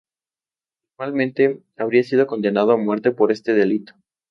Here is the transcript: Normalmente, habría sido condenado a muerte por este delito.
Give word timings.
Normalmente, 0.97 1.61
habría 1.77 2.01
sido 2.03 2.25
condenado 2.25 2.71
a 2.71 2.77
muerte 2.77 3.11
por 3.11 3.31
este 3.31 3.53
delito. 3.53 3.93